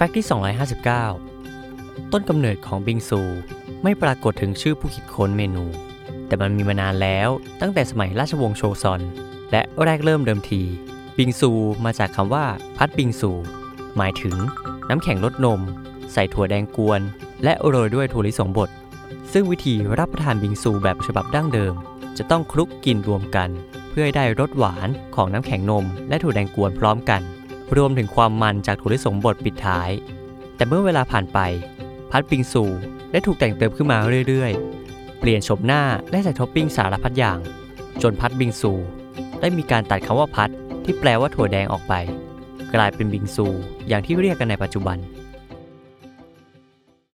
[0.00, 0.26] แฟกต์ที่
[1.38, 3.20] 259 ต้นกำเนิดของบิงซู
[3.82, 5.64] ไม่ปรากฏถึงชื่อผู้คิดค้นเมนู
[6.26, 7.28] แต่มันมีมานานแล้ว
[7.60, 9.00] ตั้งแต่สมัยราชวงศ์โชซอน
[9.52, 10.62] และแรกเริ่มเดิมที
[11.18, 11.50] บิงซู
[11.84, 13.30] มาจากคำว่าพัดบิงซู
[13.96, 14.36] หมายถึง
[14.88, 15.60] น้ำแข็งรสนม
[16.12, 17.00] ใส่ถั่วแดงกวน
[17.44, 18.70] และโรยด้วยถั่วลิสงบด
[19.32, 21.74] ซึ่งวิธีรับประทานบิงซูแบบฉบับดั้งเดิม
[22.18, 23.48] จะต้องคลุกกินรวมกัน
[23.90, 27.22] เพื่อให้ได้รสหวานของน้ำแข็งนม และถั่วแดงกวนพร้อมกัน
[27.76, 29.90] รวมถึงความมันจากถั่วลิสงบดปิดท้าย
[30.56, 31.38] แต่เมื่อเวลาผ่านไป
[32.10, 32.64] พัดปิงซู
[33.12, 37.38] ได้ถูกแต่งเติมขึ้นมาเรื่อยๆ เปลี่ยนโฉมหน้าและใส่ท็อปปิ้งสารพัดอย่าง
[38.02, 38.72] จนพัดบิงซู
[39.40, 40.50] ได้มีการตัดคำว่าพัด
[40.84, 41.94] ที่แปลว่าถั่วแดงออกไป
[42.74, 43.46] กลายเป็นบิงซู
[43.88, 44.98] อย่างที่เรียกกันในปัจจุบัน